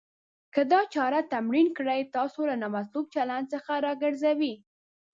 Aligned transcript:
که 0.53 0.61
دا 0.71 0.81
چاره 0.93 1.21
تمرین 1.33 1.67
کړئ. 1.77 2.01
تاسو 2.15 2.39
له 2.49 2.55
نامطلوب 2.61 3.05
چلند 3.15 3.45
څخه 3.53 3.71
راګرځوي. 3.85 4.53